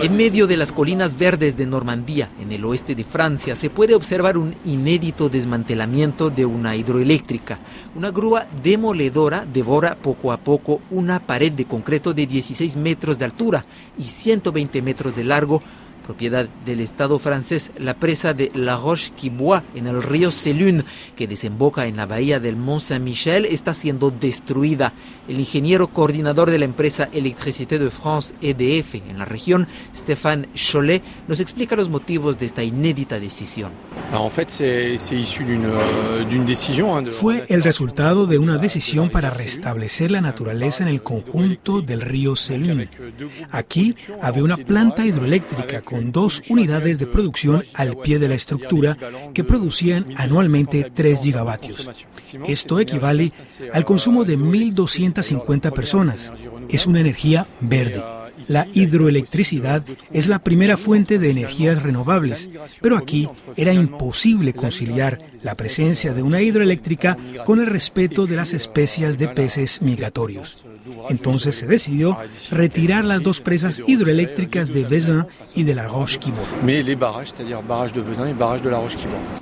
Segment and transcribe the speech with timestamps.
[0.00, 3.94] En medio de las colinas verdes de Normandía, en el oeste de Francia, se puede
[3.94, 7.58] observar un inédito desmantelamiento de una hidroeléctrica.
[7.94, 13.26] Una grúa demoledora devora poco a poco una pared de concreto de 16 metros de
[13.26, 13.64] altura
[13.96, 15.62] y 120 metros de largo
[16.02, 20.84] propiedad del Estado francés, la presa de La Roche-qui-Bois en el río Selune,
[21.16, 24.92] que desemboca en la bahía del Mont Saint-Michel, está siendo destruida.
[25.28, 31.02] El ingeniero coordinador de la empresa Electricité de France EDF en la región, Stéphane Cholet,
[31.28, 33.70] nos explica los motivos de esta inédita decisión.
[37.12, 42.34] Fue el resultado de una decisión para restablecer la naturaleza en el conjunto del río
[42.34, 42.88] Selune.
[43.50, 48.96] Aquí había una planta hidroeléctrica con dos unidades de producción al pie de la estructura
[49.34, 52.06] que producían anualmente 3 gigavatios.
[52.48, 53.32] Esto equivale
[53.72, 56.32] al consumo de 1.250 personas.
[56.68, 58.02] Es una energía verde.
[58.48, 65.54] La hidroelectricidad es la primera fuente de energías renovables, pero aquí era imposible conciliar la
[65.54, 70.64] presencia de una hidroeléctrica con el respeto de las especies de peces migratorios.
[71.08, 72.16] Entonces se decidió
[72.50, 76.64] retirar las dos presas hidroeléctricas de Vezin y de la Roche-Quibourg.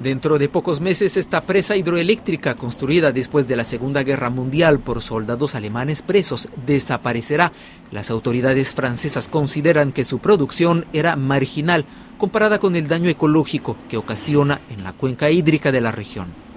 [0.01, 5.03] Dentro de pocos meses, esta presa hidroeléctrica, construida después de la Segunda Guerra Mundial por
[5.03, 7.53] soldados alemanes presos, desaparecerá.
[7.91, 11.85] Las autoridades francesas consideran que su producción era marginal
[12.19, 16.50] comparada con el daño ecológico que ocasiona en la cuenca hídrica de la región.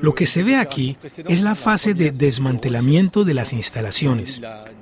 [0.00, 0.96] Lo que se ve aquí
[1.28, 4.40] es la fase de desmantelamiento de las instalaciones.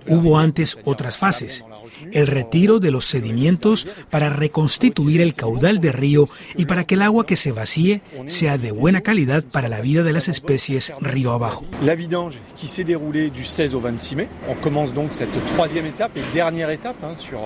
[0.08, 1.64] Hubo antes otras fases.
[2.12, 7.02] El retiro de los sedimentos para reconstituir el caudal del río y para que el
[7.02, 11.32] agua que se vacíe sea de buena calidad para la vida de las especies río
[11.32, 11.64] abajo.
[11.82, 14.28] La vidange qui s'est déroulée du 16 au 26 mai.
[14.48, 17.40] On commence donc cette troisième étape et dernière étape sur,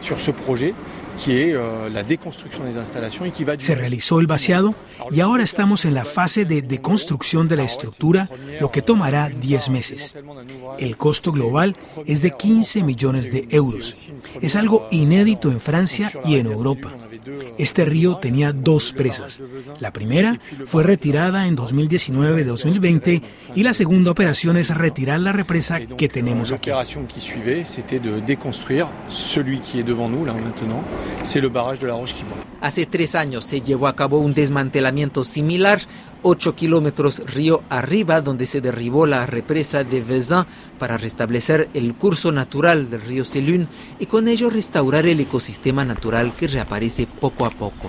[0.00, 0.74] sur ce projet.
[3.58, 4.74] Se realizó el vaciado
[5.10, 8.28] y ahora estamos en la fase de deconstrucción de la estructura,
[8.60, 10.14] lo que tomará 10 meses.
[10.78, 11.76] El costo global
[12.06, 14.10] es de 15 millones de euros.
[14.40, 16.94] Es algo inédito en Francia y en Europa.
[17.58, 19.42] Este río tenía dos presas.
[19.78, 23.22] La primera fue retirada en 2019-2020
[23.54, 26.70] y la segunda operación es retirar la represa que tenemos aquí.
[32.60, 35.80] Hace tres años se llevó a cabo un desmantelamiento similar
[36.22, 40.44] 8 kilómetros río arriba, donde se derribó la represa de Vezin
[40.78, 43.68] para restablecer el curso natural del río Selune
[43.98, 47.88] y con ello restaurar el ecosistema natural que reaparece poco a poco.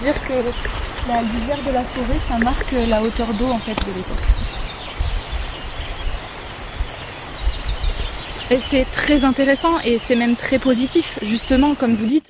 [0.00, 0.42] dire que
[1.08, 4.53] la lisière de la forêt, ça marque la hauteur d'eau en fait de l'époque.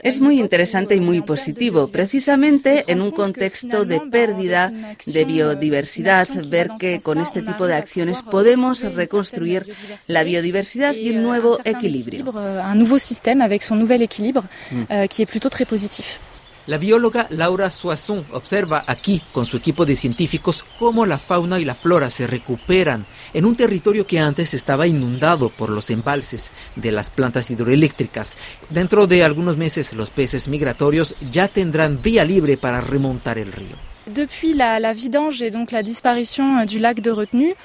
[0.05, 4.73] Es muy interesante y muy positivo, precisamente en un contexto de pérdida
[5.07, 9.67] de biodiversidad, ver que con este tipo de acciones podemos reconstruir
[10.07, 12.31] la biodiversidad y un nuevo equilibrio.
[12.31, 14.83] Un nuevo sistema avec son nouvel équilibre mm.
[14.91, 16.21] euh, qui est plutôt très positif.
[16.67, 21.65] La bióloga Laura Soisson observa aquí con su equipo de científicos cómo la fauna y
[21.67, 23.05] la flora se recuperan
[23.35, 28.39] en un territorio que antes estaba inundado por los embalses de las plantas hidroeléctricas.
[28.71, 33.77] Dentro de algunos meses los peces migratorios ya tendrán vía libre para remontar el río.
[34.07, 37.57] Depuis la, la vidange et donc la disparition du lac de retenue,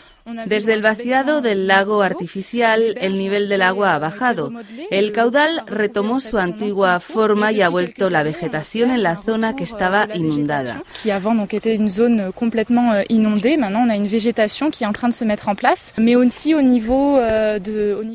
[0.45, 4.51] desde el vaciado del lago artificial, el nivel del agua ha bajado.
[4.91, 9.63] El caudal retomó su antigua forma y ha vuelto la vegetación en la zona que
[9.63, 10.83] estaba inundada.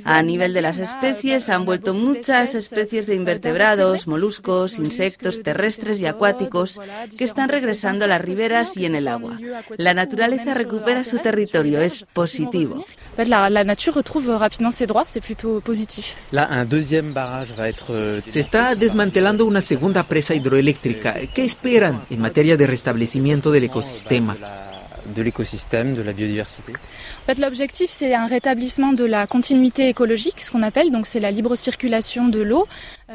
[0.05, 6.07] A nivel de las especies han vuelto muchas especies de invertebrados, moluscos, insectos terrestres y
[6.07, 6.81] acuáticos
[7.17, 9.39] que están regresando a las riberas y en el agua.
[9.77, 11.81] La naturaleza recupera su territorio.
[11.81, 12.85] Es positivo.
[13.17, 16.17] La, la nature retrouve rapidement ses droits, c'est plutôt positif.
[16.33, 18.21] Là, un deuxième barrage va être...
[18.27, 21.15] Se está desmantelando una segunda presa hidroeléctrica.
[21.33, 24.37] ¿Qué esperan en materia de restablecimiento del ecosistema?
[25.05, 26.73] de l'écosystème, de la biodiversité.
[27.25, 31.21] En fait, l'objectif, c'est un rétablissement de la continuité écologique, ce qu'on appelle, donc c'est
[31.21, 32.67] la libre circulation de l'eau.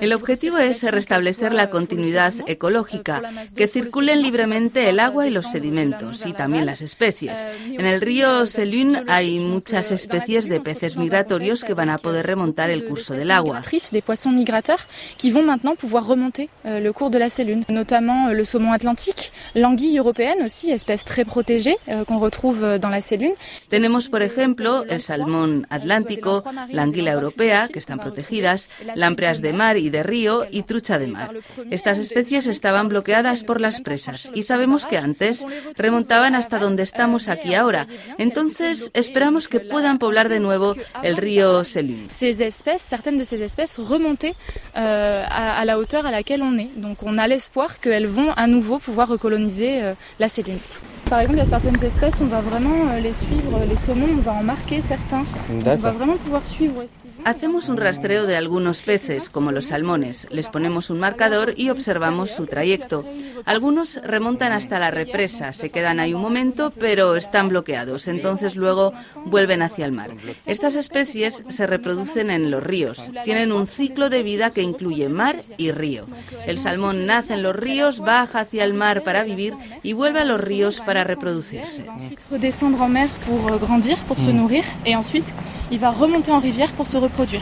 [0.01, 3.21] El objetivo es restablecer la continuidad ecológica,
[3.55, 7.47] que circulen libremente el agua y los sedimentos y también las especies.
[7.67, 12.69] En el río Selune hay muchas especies de peces migratorios que van a poder remontar
[12.69, 13.61] el curso del agua.
[13.91, 18.27] Des poissons migrateurs qui vont maintenant pouvoir remonter euh, le cours de la Selune, notamment
[18.27, 22.89] euh, le saumon atlantique, l'anguille européenne aussi, espèce très protégée, euh, qu'on retrouve euh, dans
[22.89, 23.33] la cellule.
[23.69, 29.77] Tenemos, por ejemplo, el salmón atlántico, la anguila europea, que están protegidas, lampreas de mar
[29.77, 31.33] y de río y trucha de mar.
[31.69, 37.27] Estas especies estaban bloqueadas por las presas y sabemos que antes remontaban hasta donde estamos
[37.27, 37.87] aquí ahora.
[38.17, 41.63] Entonces, esperamos que puedan poblar de nuevo el río
[43.89, 44.35] remontaient
[44.77, 46.69] euh, à la hauteur à laquelle on est.
[46.75, 50.59] Donc on a l'espoir qu'elles vont à nouveau pouvoir recoloniser euh, la cellule.
[51.09, 54.05] Par exemple, il y a certaines espèces, on va vraiment euh, les suivre, les saumons,
[54.19, 55.23] on va en marquer certains.
[55.49, 57.08] On va vraiment pouvoir suivre est-ce vont.
[57.25, 60.27] Hacemos un rastreo de algunos peces, como los salmones.
[60.31, 63.05] Les ponemos un marcador y observamos su trayecto.
[63.45, 68.07] Algunos remontan hasta la represa, se quedan ahí un momento, pero están bloqueados.
[68.07, 68.93] Entonces luego
[69.25, 70.11] vuelven hacia el mar.
[70.45, 73.11] Estas especies se reproducen en los ríos.
[73.23, 76.05] Tienen un ciclo de vida que incluye mar y río.
[76.45, 80.25] El salmón nace en los ríos, baja hacia el mar para vivir y vuelve a
[80.25, 81.85] los ríos para reproducirse.
[84.85, 85.31] Ensuite,
[87.09, 87.39] 你过去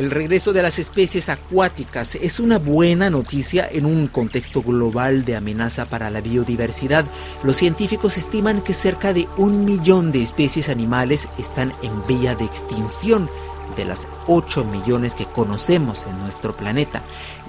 [0.00, 5.36] El regreso de las especies acuáticas es una buena noticia en un contexto global de
[5.36, 7.04] amenaza para la biodiversidad.
[7.42, 12.46] Los científicos estiman que cerca de un millón de especies animales están en vía de
[12.46, 13.28] extinción
[13.76, 17.02] de las 8 millones que conocemos en nuestro planeta.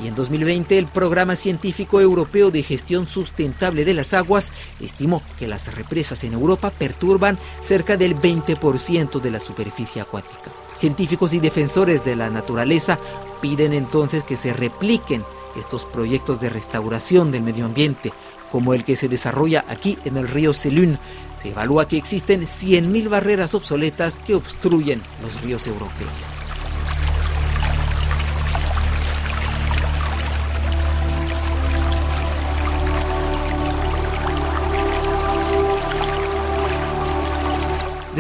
[0.04, 4.52] Y en 2020 el Programa Científico Europeo de Gestión Sustentable de las Aguas
[4.82, 10.52] estimó que las represas en Europa perturban cerca del 20% de la superficie acuática.
[10.82, 12.98] Científicos y defensores de la naturaleza
[13.40, 15.24] piden entonces que se repliquen
[15.56, 18.12] estos proyectos de restauración del medio ambiente,
[18.52, 20.98] como el que se desarrolla aquí en el río Selún.
[21.40, 26.31] Se evalúa que existen 100.000 barreras obsoletas que obstruyen los ríos europeos.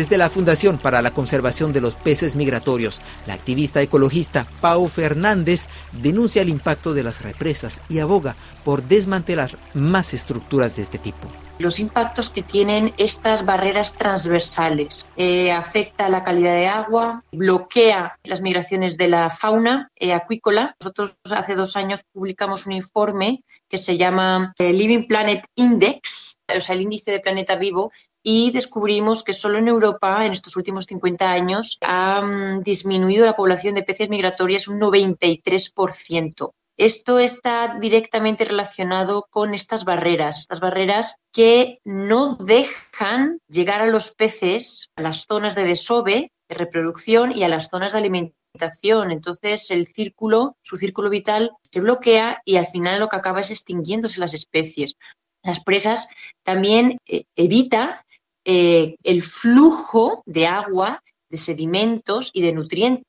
[0.01, 5.68] Desde la Fundación para la Conservación de los Peces Migratorios, la activista ecologista Pau Fernández
[5.92, 11.27] denuncia el impacto de las represas y aboga por desmantelar más estructuras de este tipo
[11.59, 15.06] los impactos que tienen estas barreras transversales.
[15.15, 20.75] Eh, afecta la calidad de agua, bloquea las migraciones de la fauna eh, acuícola.
[20.80, 26.59] Nosotros hace dos años publicamos un informe que se llama eh, Living Planet Index, o
[26.59, 27.92] sea, el índice de planeta vivo,
[28.23, 33.35] y descubrimos que solo en Europa, en estos últimos 50 años, ha mm, disminuido la
[33.35, 36.53] población de peces migratorias un 93%.
[36.77, 44.15] Esto está directamente relacionado con estas barreras, estas barreras que no dejan llegar a los
[44.15, 49.12] peces a las zonas de desove, de reproducción y a las zonas de alimentación.
[49.12, 53.51] Entonces el círculo, su círculo vital se bloquea y al final lo que acaba es
[53.51, 54.95] extinguiéndose las especies.
[55.44, 56.09] Las presas
[56.44, 58.06] también eh, evita
[58.45, 63.05] eh, el flujo de agua, de sedimentos y de nutrientes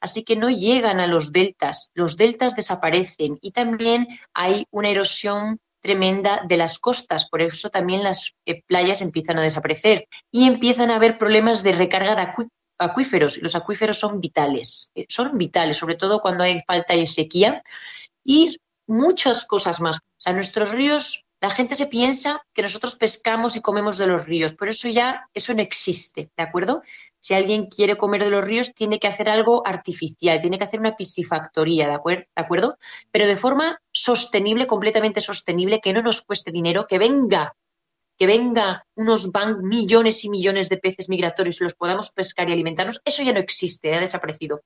[0.00, 5.58] así que no llegan a los deltas, los deltas desaparecen y también hay una erosión
[5.80, 10.90] tremenda de las costas, por eso también las eh, playas empiezan a desaparecer y empiezan
[10.90, 12.32] a haber problemas de recarga de
[12.78, 13.38] acuíferos.
[13.38, 17.62] Los acuíferos son vitales, eh, son vitales, sobre todo cuando hay falta de sequía
[18.24, 19.96] y muchas cosas más.
[19.96, 24.26] O sea, nuestros ríos la gente se piensa que nosotros pescamos y comemos de los
[24.26, 26.82] ríos, pero eso ya, eso no existe, ¿de acuerdo?
[27.20, 30.80] Si alguien quiere comer de los ríos, tiene que hacer algo artificial, tiene que hacer
[30.80, 32.78] una piscifactoría, ¿de, ¿de acuerdo?
[33.10, 37.54] Pero de forma sostenible, completamente sostenible, que no nos cueste dinero, que venga,
[38.16, 42.52] que venga unos van millones y millones de peces migratorios y los podamos pescar y
[42.52, 44.62] alimentarnos, eso ya no existe, ha desaparecido.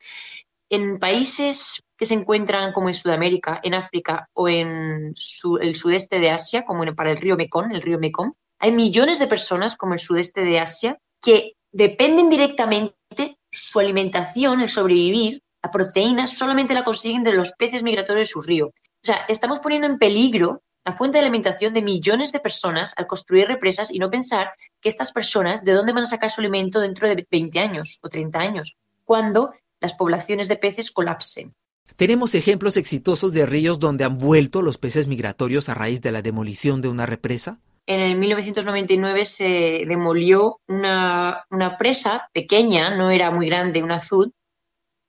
[0.73, 5.12] En países que se encuentran como en Sudamérica, en África o en
[5.61, 9.26] el sudeste de Asia, como para el río Mekong, el río Mekong, hay millones de
[9.26, 16.26] personas como el sudeste de Asia que dependen directamente su alimentación, el sobrevivir, la proteína,
[16.26, 18.69] solamente la consiguen de los peces migratorios de su río.
[18.69, 23.07] O sea, estamos poniendo en peligro la fuente de alimentación de millones de personas al
[23.07, 26.81] construir represas y no pensar que estas personas, ¿de dónde van a sacar su alimento
[26.81, 28.79] dentro de 20 años o 30 años?
[29.05, 31.52] Cuando las poblaciones de peces colapsen.
[31.96, 36.22] Tenemos ejemplos exitosos de ríos donde han vuelto los peces migratorios a raíz de la
[36.22, 37.58] demolición de una represa.
[37.86, 41.44] En el 1999 se demolió una,
[41.78, 44.32] presa pequeña, no era muy grande, un azul,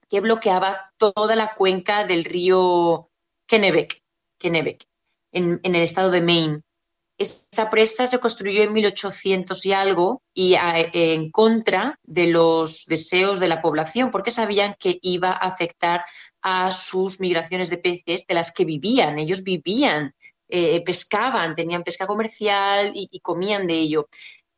[0.10, 3.08] que bloqueaba toda la cuenca del río
[3.46, 4.02] Kennebec,
[4.40, 4.86] Kennebec
[5.32, 6.62] en, en el estado de Maine.
[7.24, 13.48] Esa presa se construyó en 1800 y algo y en contra de los deseos de
[13.48, 16.04] la población, porque sabían que iba a afectar
[16.42, 19.18] a sus migraciones de peces de las que vivían.
[19.18, 20.14] Ellos vivían,
[20.50, 24.10] eh, pescaban, tenían pesca comercial y, comían de ello.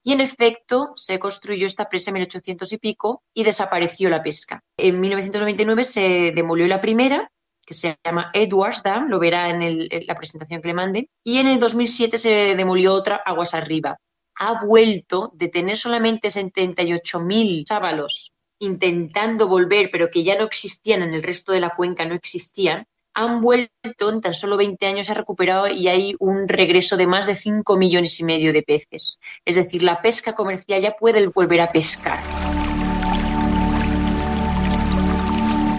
[0.04, 4.64] Y en efecto, se construyó esta presa en 1800 y pico y desapareció la pesca.
[4.78, 7.32] En 1999 se demolió la primera
[7.66, 11.48] que se llama Edwards Dam, lo verá en, la presentación que le mande, y en
[11.48, 13.98] el 2007 se demolió otra aguas arriba.
[14.36, 21.14] Ha vuelto de tener solamente 78.000 chábalos intentando volver, pero que ya no existían en
[21.14, 25.14] el resto de la cuenca, no existían, han vuelto en tan solo 20 años, se
[25.14, 29.20] ha recuperado y hay un regreso de más de 5 millones y medio de peces.
[29.46, 32.20] Es decir, la pesca comercial ya puede volver a pescar.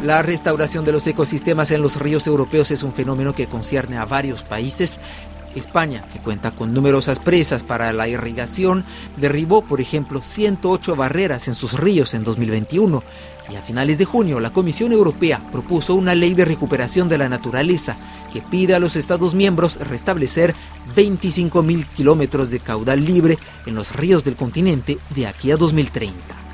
[0.07, 4.05] La restauración de los ecosistemas en los ríos europeos es un fenómeno que concierne a
[4.05, 5.01] varios países.
[5.57, 8.85] España, que cuenta con numerosas presas para la irrigación,
[9.17, 13.03] derribó, por ejemplo, 108 barreras en sus ríos en 2021.
[13.51, 17.29] Y a finales de junio, la Comisión Europea propuso una ley de recuperación de la
[17.29, 17.97] naturaleza
[18.33, 20.55] que pide a los Estados miembros restablecer
[20.95, 26.46] 25.000 kilómetros de caudal libre en los ríos del continente de aquí a 2030.